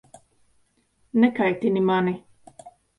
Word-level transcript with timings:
Nekaitini 1.25 1.81
mani! 1.93 2.15